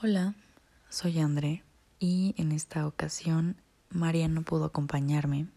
Hola, 0.00 0.36
soy 0.88 1.18
André 1.18 1.64
y 1.98 2.32
en 2.38 2.52
esta 2.52 2.86
ocasión 2.86 3.56
María 3.90 4.28
no 4.28 4.42
pudo 4.42 4.66
acompañarme, 4.66 5.48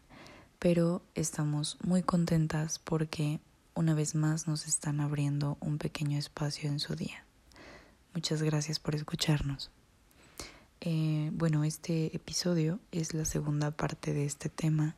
pero 0.58 1.04
estamos 1.14 1.78
muy 1.84 2.02
contentas 2.02 2.80
porque 2.80 3.40
una 3.76 3.94
vez 3.94 4.16
más 4.16 4.48
nos 4.48 4.66
están 4.66 5.00
abriendo 5.00 5.60
un 5.60 5.78
pequeño 5.78 6.18
espacio 6.18 6.72
en 6.72 6.80
su 6.80 6.96
día. 6.96 7.24
Muchas 8.16 8.42
gracias 8.42 8.80
por 8.80 8.96
escucharnos. 8.96 9.70
Eh, 10.80 11.30
bueno, 11.34 11.64
este 11.64 12.16
episodio 12.16 12.80
es 12.92 13.14
la 13.14 13.26
segunda 13.26 13.70
parte 13.70 14.12
de 14.12 14.26
este 14.26 14.50
tema, 14.50 14.96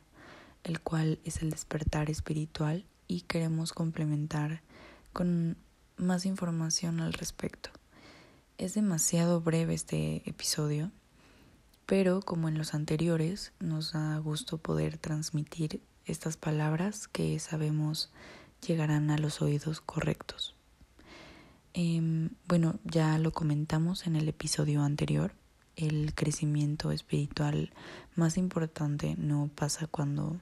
el 0.62 0.80
cual 0.80 1.18
es 1.22 1.42
el 1.42 1.50
despertar 1.50 2.08
espiritual 2.08 2.86
y 3.08 3.20
queremos 3.20 3.74
complementar 3.74 4.62
con 5.12 5.58
más 5.98 6.24
información 6.24 7.00
al 7.00 7.12
respecto. 7.12 7.68
Es 8.56 8.74
demasiado 8.74 9.40
breve 9.40 9.74
este 9.74 10.22
episodio, 10.30 10.92
pero 11.86 12.20
como 12.20 12.48
en 12.48 12.56
los 12.56 12.72
anteriores, 12.72 13.52
nos 13.58 13.94
da 13.94 14.16
gusto 14.18 14.58
poder 14.58 14.96
transmitir 14.96 15.82
estas 16.06 16.36
palabras 16.36 17.08
que 17.08 17.40
sabemos 17.40 18.12
llegarán 18.64 19.10
a 19.10 19.18
los 19.18 19.42
oídos 19.42 19.80
correctos. 19.80 20.54
Em, 21.72 22.30
bueno, 22.46 22.78
ya 22.84 23.18
lo 23.18 23.32
comentamos 23.32 24.06
en 24.06 24.14
el 24.14 24.28
episodio 24.28 24.82
anterior, 24.82 25.34
el 25.74 26.14
crecimiento 26.14 26.92
espiritual 26.92 27.72
más 28.14 28.38
importante 28.38 29.16
no 29.18 29.50
pasa 29.52 29.88
cuando 29.88 30.40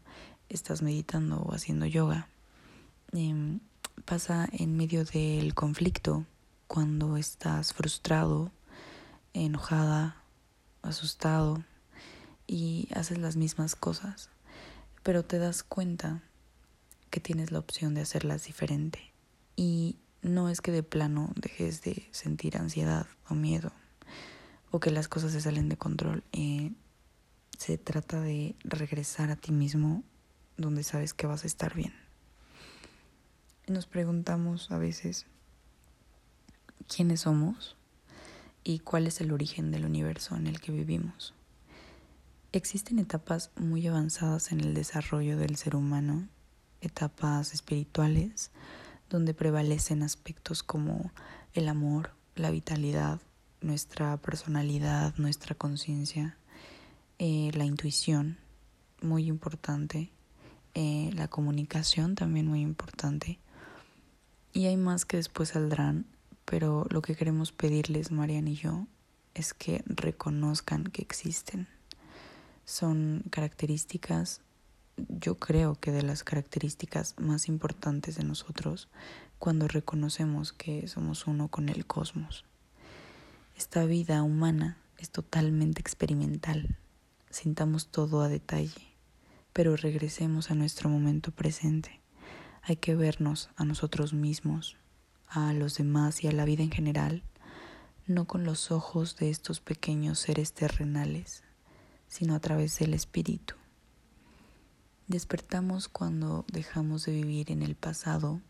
estás 0.50 0.82
meditando 0.82 1.40
o 1.40 1.54
haciendo 1.54 1.86
yoga. 1.86 2.28
Em, 3.12 3.60
pasa 4.04 4.46
en 4.52 4.76
medio 4.76 5.06
del 5.06 5.54
conflicto, 5.54 6.26
cuando 6.72 7.18
estás 7.18 7.74
frustrado, 7.74 8.50
enojada, 9.34 10.16
asustado 10.80 11.62
y 12.46 12.88
haces 12.94 13.18
las 13.18 13.36
mismas 13.36 13.76
cosas, 13.76 14.30
pero 15.02 15.22
te 15.22 15.38
das 15.38 15.64
cuenta 15.64 16.22
que 17.10 17.20
tienes 17.20 17.52
la 17.52 17.58
opción 17.58 17.92
de 17.92 18.00
hacerlas 18.00 18.44
diferente. 18.44 19.12
Y 19.54 19.98
no 20.22 20.48
es 20.48 20.62
que 20.62 20.72
de 20.72 20.82
plano 20.82 21.34
dejes 21.36 21.82
de 21.82 22.08
sentir 22.10 22.56
ansiedad 22.56 23.06
o 23.28 23.34
miedo 23.34 23.70
o 24.70 24.80
que 24.80 24.90
las 24.90 25.08
cosas 25.08 25.32
se 25.32 25.42
salen 25.42 25.68
de 25.68 25.76
control. 25.76 26.24
Eh, 26.32 26.72
se 27.58 27.76
trata 27.76 28.18
de 28.18 28.56
regresar 28.64 29.30
a 29.30 29.36
ti 29.36 29.52
mismo 29.52 30.04
donde 30.56 30.84
sabes 30.84 31.12
que 31.12 31.26
vas 31.26 31.44
a 31.44 31.48
estar 31.48 31.74
bien. 31.74 31.92
Nos 33.66 33.84
preguntamos 33.84 34.70
a 34.70 34.78
veces, 34.78 35.26
quiénes 36.88 37.20
somos 37.20 37.76
y 38.64 38.80
cuál 38.80 39.06
es 39.06 39.20
el 39.20 39.32
origen 39.32 39.70
del 39.70 39.84
universo 39.84 40.36
en 40.36 40.46
el 40.46 40.60
que 40.60 40.72
vivimos. 40.72 41.34
Existen 42.52 42.98
etapas 42.98 43.50
muy 43.56 43.86
avanzadas 43.86 44.52
en 44.52 44.60
el 44.60 44.74
desarrollo 44.74 45.38
del 45.38 45.56
ser 45.56 45.74
humano, 45.74 46.28
etapas 46.80 47.54
espirituales, 47.54 48.50
donde 49.08 49.34
prevalecen 49.34 50.02
aspectos 50.02 50.62
como 50.62 51.12
el 51.54 51.68
amor, 51.68 52.10
la 52.34 52.50
vitalidad, 52.50 53.20
nuestra 53.60 54.16
personalidad, 54.18 55.14
nuestra 55.16 55.54
conciencia, 55.54 56.36
eh, 57.18 57.50
la 57.54 57.64
intuición, 57.64 58.38
muy 59.00 59.26
importante, 59.26 60.10
eh, 60.74 61.10
la 61.14 61.28
comunicación 61.28 62.14
también 62.14 62.46
muy 62.46 62.60
importante. 62.60 63.38
Y 64.52 64.66
hay 64.66 64.76
más 64.76 65.04
que 65.04 65.16
después 65.16 65.50
saldrán 65.50 66.06
pero 66.44 66.86
lo 66.90 67.02
que 67.02 67.14
queremos 67.14 67.52
pedirles, 67.52 68.10
Marian 68.10 68.48
y 68.48 68.54
yo, 68.54 68.86
es 69.34 69.54
que 69.54 69.82
reconozcan 69.86 70.84
que 70.84 71.02
existen. 71.02 71.68
Son 72.64 73.24
características, 73.30 74.40
yo 74.96 75.36
creo 75.36 75.74
que 75.74 75.90
de 75.90 76.02
las 76.02 76.22
características 76.22 77.14
más 77.18 77.48
importantes 77.48 78.16
de 78.16 78.24
nosotros 78.24 78.88
cuando 79.38 79.66
reconocemos 79.66 80.52
que 80.52 80.86
somos 80.86 81.26
uno 81.26 81.48
con 81.48 81.68
el 81.68 81.86
cosmos. 81.86 82.44
Esta 83.56 83.84
vida 83.84 84.22
humana 84.22 84.78
es 84.98 85.10
totalmente 85.10 85.80
experimental. 85.80 86.78
Sintamos 87.30 87.88
todo 87.88 88.22
a 88.22 88.28
detalle, 88.28 88.94
pero 89.52 89.76
regresemos 89.76 90.50
a 90.50 90.54
nuestro 90.54 90.88
momento 90.88 91.32
presente. 91.32 92.00
Hay 92.62 92.76
que 92.76 92.94
vernos 92.94 93.50
a 93.56 93.64
nosotros 93.64 94.12
mismos, 94.12 94.76
a 95.34 95.54
los 95.54 95.78
demás 95.78 96.22
y 96.22 96.28
a 96.28 96.32
la 96.32 96.44
vida 96.44 96.62
en 96.62 96.70
general, 96.70 97.22
no 98.06 98.26
con 98.26 98.44
los 98.44 98.70
ojos 98.70 99.16
de 99.16 99.30
estos 99.30 99.60
pequeños 99.60 100.18
seres 100.18 100.52
terrenales, 100.52 101.42
sino 102.06 102.34
a 102.34 102.40
través 102.40 102.78
del 102.78 102.92
espíritu. 102.92 103.54
Despertamos 105.08 105.88
cuando 105.88 106.44
dejamos 106.52 107.06
de 107.06 107.12
vivir 107.12 107.50
en 107.50 107.62
el 107.62 107.76
pasado 107.76 108.42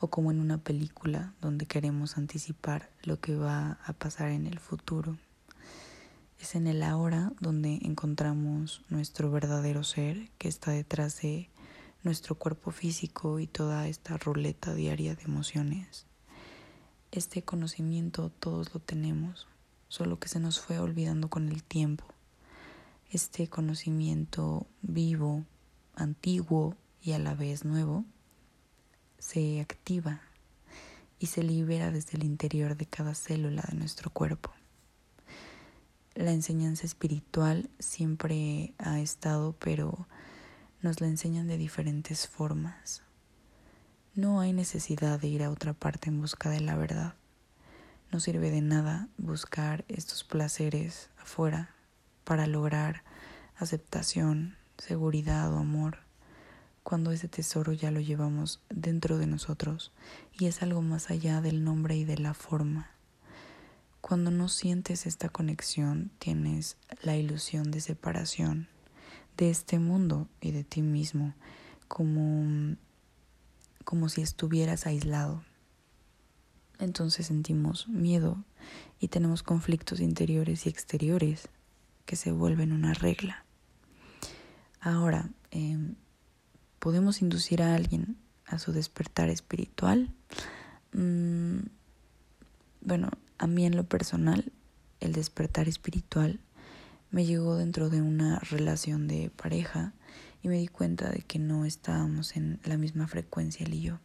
o 0.00 0.08
como 0.08 0.32
en 0.32 0.40
una 0.40 0.58
película 0.58 1.34
donde 1.40 1.66
queremos 1.66 2.18
anticipar 2.18 2.90
lo 3.04 3.20
que 3.20 3.36
va 3.36 3.78
a 3.84 3.92
pasar 3.92 4.30
en 4.30 4.46
el 4.46 4.58
futuro. 4.58 5.18
Es 6.40 6.56
en 6.56 6.66
el 6.66 6.82
ahora 6.82 7.32
donde 7.40 7.78
encontramos 7.82 8.82
nuestro 8.88 9.30
verdadero 9.30 9.84
ser 9.84 10.30
que 10.38 10.48
está 10.48 10.72
detrás 10.72 11.22
de 11.22 11.48
nuestro 12.02 12.34
cuerpo 12.34 12.72
físico 12.72 13.38
y 13.38 13.46
toda 13.46 13.86
esta 13.86 14.16
ruleta 14.16 14.74
diaria 14.74 15.14
de 15.14 15.22
emociones. 15.22 16.07
Este 17.10 17.42
conocimiento 17.42 18.30
todos 18.38 18.74
lo 18.74 18.80
tenemos, 18.80 19.46
solo 19.88 20.18
que 20.18 20.28
se 20.28 20.40
nos 20.40 20.60
fue 20.60 20.78
olvidando 20.78 21.30
con 21.30 21.48
el 21.48 21.62
tiempo. 21.62 22.04
Este 23.10 23.48
conocimiento 23.48 24.66
vivo, 24.82 25.46
antiguo 25.94 26.76
y 27.00 27.12
a 27.12 27.18
la 27.18 27.34
vez 27.34 27.64
nuevo, 27.64 28.04
se 29.18 29.62
activa 29.62 30.20
y 31.18 31.26
se 31.26 31.42
libera 31.42 31.90
desde 31.90 32.18
el 32.18 32.24
interior 32.24 32.76
de 32.76 32.84
cada 32.84 33.14
célula 33.14 33.64
de 33.70 33.78
nuestro 33.78 34.10
cuerpo. 34.10 34.52
La 36.14 36.32
enseñanza 36.32 36.84
espiritual 36.84 37.70
siempre 37.78 38.74
ha 38.76 39.00
estado, 39.00 39.54
pero 39.58 40.06
nos 40.82 41.00
la 41.00 41.06
enseñan 41.06 41.46
de 41.46 41.56
diferentes 41.56 42.28
formas. 42.28 43.02
No 44.14 44.40
hay 44.40 44.52
necesidad 44.52 45.20
de 45.20 45.28
ir 45.28 45.42
a 45.42 45.50
otra 45.50 45.74
parte 45.74 46.08
en 46.08 46.20
busca 46.20 46.50
de 46.50 46.60
la 46.60 46.76
verdad. 46.76 47.14
No 48.10 48.20
sirve 48.20 48.50
de 48.50 48.62
nada 48.62 49.08
buscar 49.16 49.84
estos 49.88 50.24
placeres 50.24 51.10
afuera 51.20 51.70
para 52.24 52.46
lograr 52.46 53.02
aceptación, 53.56 54.56
seguridad 54.76 55.52
o 55.52 55.58
amor, 55.58 55.98
cuando 56.82 57.12
ese 57.12 57.28
tesoro 57.28 57.72
ya 57.72 57.90
lo 57.90 58.00
llevamos 58.00 58.60
dentro 58.70 59.18
de 59.18 59.26
nosotros 59.26 59.92
y 60.32 60.46
es 60.46 60.62
algo 60.62 60.80
más 60.80 61.10
allá 61.10 61.40
del 61.40 61.62
nombre 61.62 61.96
y 61.96 62.04
de 62.04 62.18
la 62.18 62.34
forma. 62.34 62.90
Cuando 64.00 64.30
no 64.30 64.48
sientes 64.48 65.06
esta 65.06 65.28
conexión, 65.28 66.10
tienes 66.18 66.76
la 67.02 67.16
ilusión 67.16 67.70
de 67.70 67.80
separación 67.80 68.68
de 69.36 69.50
este 69.50 69.78
mundo 69.78 70.28
y 70.40 70.52
de 70.52 70.64
ti 70.64 70.82
mismo, 70.82 71.34
como 71.88 72.76
como 73.88 74.10
si 74.10 74.20
estuvieras 74.20 74.86
aislado. 74.86 75.42
Entonces 76.78 77.28
sentimos 77.28 77.88
miedo 77.88 78.44
y 79.00 79.08
tenemos 79.08 79.42
conflictos 79.42 80.00
interiores 80.00 80.66
y 80.66 80.68
exteriores 80.68 81.48
que 82.04 82.14
se 82.14 82.30
vuelven 82.30 82.72
una 82.72 82.92
regla. 82.92 83.46
Ahora, 84.78 85.30
em, 85.50 85.94
¿podemos 86.80 87.22
inducir 87.22 87.62
a 87.62 87.74
alguien 87.74 88.18
a 88.44 88.58
su 88.58 88.72
despertar 88.72 89.30
espiritual? 89.30 90.12
Mm, 90.92 91.60
bueno, 92.82 93.08
a 93.38 93.46
mí 93.46 93.64
en 93.64 93.74
lo 93.74 93.84
personal, 93.84 94.52
el 95.00 95.14
despertar 95.14 95.66
espiritual 95.66 96.40
me 97.10 97.24
llegó 97.24 97.56
dentro 97.56 97.88
de 97.88 98.02
una 98.02 98.38
relación 98.40 99.08
de 99.08 99.30
pareja 99.30 99.94
y 100.42 100.48
me 100.48 100.58
di 100.58 100.68
cuenta 100.68 101.10
de 101.10 101.22
que 101.22 101.38
no 101.38 101.64
estábamos 101.64 102.36
en 102.36 102.60
la 102.64 102.76
misma 102.76 103.08
frecuencia 103.08 103.66
él 103.66 103.74
y 103.74 103.80
yo. 103.82 103.98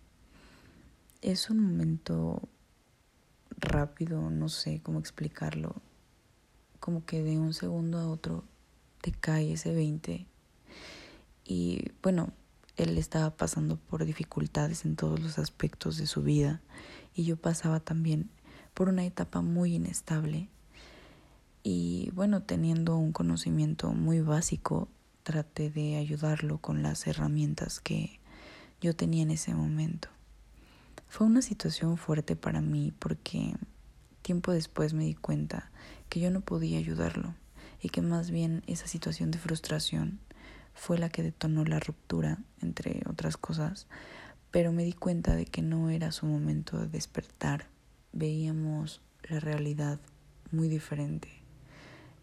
Es 1.22 1.50
un 1.50 1.60
momento 1.60 2.42
rápido, 3.58 4.30
no 4.30 4.50
sé 4.50 4.82
cómo 4.84 5.00
explicarlo, 5.00 5.76
como 6.80 7.06
que 7.06 7.24
de 7.24 7.40
un 7.40 7.54
segundo 7.54 8.00
a 8.00 8.08
otro 8.08 8.44
te 9.02 9.12
cae 9.12 9.54
ese 9.54 9.74
20 9.74 10.28
y 11.46 11.92
bueno, 12.02 12.32
él 12.78 12.98
estaba 12.98 13.32
pasando 13.32 13.78
por 13.78 14.06
dificultades 14.06 14.86
en 14.86 14.96
todos 14.96 15.20
los 15.20 15.38
aspectos 15.40 15.98
de 15.98 16.08
su 16.08 16.24
vida. 16.24 16.62
Y 17.14 17.26
yo 17.26 17.38
pasaba 17.38 17.80
también 17.80 18.30
por 18.74 18.90
una 18.90 19.06
etapa 19.06 19.42
muy 19.42 19.76
inestable. 19.76 20.50
Y 21.62 22.12
bueno, 22.14 22.44
teniendo 22.44 22.98
un 22.98 23.12
conocimiento 23.12 23.92
muy 23.92 24.22
básico 24.22 24.90
traté 25.24 25.70
de 25.70 25.98
ayudarlo 25.98 26.60
con 26.60 26.84
las 26.84 27.08
herramientas 27.08 27.80
que 27.80 28.20
yo 28.82 28.96
tenía 28.96 29.24
en 29.24 29.32
ese 29.32 29.54
momento. 29.56 30.10
Fue 31.08 31.28
una 31.28 31.42
situación 31.42 31.98
fuerte 31.98 32.36
para 32.36 32.62
mí 32.62 32.92
porque 32.98 33.56
Tiempo 34.24 34.54
después 34.54 34.94
me 34.94 35.04
di 35.04 35.16
cuenta 35.16 35.70
que 36.08 36.22
yo 36.22 36.32
no 36.32 36.40
podía 36.40 36.80
ayudarlo 36.80 37.36
y 37.82 37.90
que 37.90 38.02
más 38.02 38.32
bien 38.32 38.64
esa 38.68 38.88
situación 38.88 39.32
de 39.32 39.38
frustración 39.38 40.22
fue 40.74 40.98
la 40.98 41.10
que 41.10 41.24
detonó 41.24 41.66
la 41.66 41.82
ruptura, 41.82 42.40
entre 42.62 43.02
otras 43.06 43.36
cosas, 43.36 43.86
pero 44.50 44.72
me 44.72 44.86
di 44.86 44.94
cuenta 44.94 45.36
de 45.36 45.44
que 45.46 45.62
no 45.62 45.90
era 45.90 46.14
su 46.14 46.26
momento 46.26 46.80
de 46.80 46.88
despertar. 46.88 47.68
Veíamos 48.14 49.02
la 49.24 49.42
realidad 49.42 50.00
muy 50.54 50.70
diferente. 50.70 51.28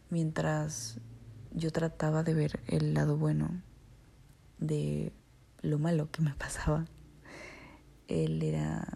Mientras 0.08 0.96
yo 1.52 1.70
trataba 1.70 2.22
de 2.22 2.34
ver 2.34 2.60
el 2.66 2.94
lado 2.94 3.16
bueno 3.16 3.62
de 4.58 5.12
lo 5.62 5.78
malo 5.78 6.10
que 6.10 6.22
me 6.22 6.34
pasaba, 6.34 6.86
él 8.08 8.42
era 8.42 8.86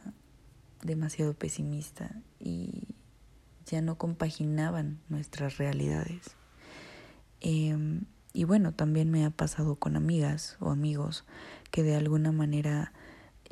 demasiado 0.83 1.35
pesimista 1.35 2.23
y 2.39 2.89
ya 3.67 3.81
no 3.81 3.97
compaginaban 3.97 5.01
nuestras 5.09 5.57
realidades. 5.59 6.37
Em, 7.41 8.03
y 8.33 8.45
bueno, 8.45 8.73
también 8.73 9.11
me 9.11 9.25
ha 9.25 9.31
pasado 9.31 9.77
con 9.77 9.97
amigas 9.97 10.57
o 10.61 10.71
amigos 10.71 11.25
que 11.71 11.83
de 11.83 11.95
alguna 11.95 12.33
manera 12.33 12.93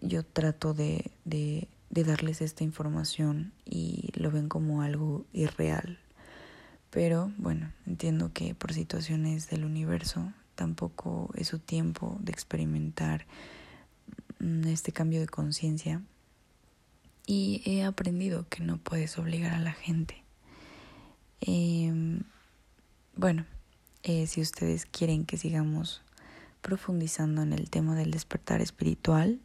yo 0.00 0.24
trato 0.24 0.74
de, 0.74 1.12
de, 1.24 1.68
de 1.90 2.04
darles 2.04 2.42
esta 2.42 2.64
información 2.64 3.52
y 3.64 4.10
lo 4.14 4.30
ven 4.30 4.48
como 4.48 4.82
algo 4.82 5.24
irreal. 5.32 6.01
Pero 6.92 7.32
bueno, 7.38 7.72
entiendo 7.86 8.34
que 8.34 8.54
por 8.54 8.74
situaciones 8.74 9.48
del 9.48 9.64
universo 9.64 10.30
tampoco 10.54 11.30
es 11.34 11.48
su 11.48 11.58
tiempo 11.58 12.18
de 12.20 12.32
experimentar 12.32 13.26
mm, 14.40 14.66
este 14.66 14.92
cambio 14.92 15.20
de 15.20 15.26
conciencia. 15.26 16.02
Y 17.26 17.62
he 17.64 17.82
aprendido 17.82 18.46
que 18.50 18.62
no 18.62 18.76
puedes 18.76 19.16
obligar 19.16 19.54
a 19.54 19.58
la 19.58 19.72
gente. 19.72 20.22
Eh, 21.40 22.20
bueno, 23.16 23.46
eh, 24.02 24.26
si 24.26 24.42
ustedes 24.42 24.84
quieren 24.84 25.24
que 25.24 25.38
sigamos 25.38 26.02
profundizando 26.60 27.40
en 27.40 27.54
el 27.54 27.70
tema 27.70 27.94
del 27.94 28.10
despertar 28.10 28.60
espiritual 28.60 29.40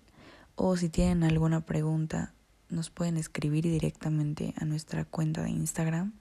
o 0.56 0.76
si 0.76 0.90
tienen 0.90 1.24
alguna 1.24 1.62
pregunta, 1.62 2.34
nos 2.70 2.90
pueden 2.90 3.16
escribir 3.16 3.64
directamente 3.64 4.54
a 4.58 4.66
nuestra 4.66 5.06
cuenta 5.06 5.44
de 5.44 5.52
Instagram, 5.52 6.12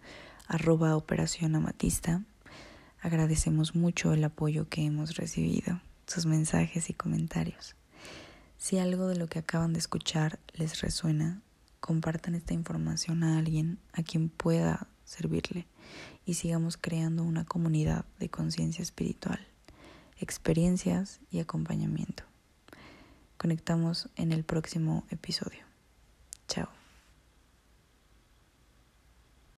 arroba 0.46 0.96
operación 0.96 1.54
amatista. 1.54 2.22
Agradecemos 3.00 3.74
mucho 3.74 4.12
el 4.12 4.24
apoyo 4.24 4.68
que 4.68 4.84
hemos 4.84 5.16
recibido, 5.16 5.80
sus 6.06 6.26
mensajes 6.26 6.90
y 6.90 6.94
comentarios. 6.94 7.76
Si 8.58 8.78
algo 8.78 9.08
de 9.08 9.16
lo 9.16 9.28
que 9.28 9.38
acaban 9.38 9.72
de 9.72 9.78
escuchar 9.78 10.38
les 10.54 10.80
resuena, 10.80 11.40
compartan 11.80 12.34
esta 12.34 12.54
información 12.54 13.22
a 13.22 13.38
alguien 13.38 13.78
a 13.92 14.02
quien 14.02 14.28
pueda 14.28 14.88
servirle 15.04 15.66
y 16.24 16.34
sigamos 16.34 16.76
creando 16.76 17.22
una 17.22 17.44
comunidad 17.44 18.04
de 18.18 18.28
conciencia 18.28 18.82
espiritual, 18.82 19.46
experiencias 20.18 21.20
y 21.30 21.38
acompañamiento. 21.38 22.24
Conectamos 23.36 24.08
en 24.16 24.32
el 24.32 24.44
próximo 24.44 25.04
episodio. 25.10 25.60
Chao. 26.48 26.75